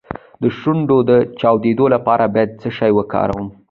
[0.41, 3.47] د شونډو د چاودیدو لپاره باید څه شی وکاروم؟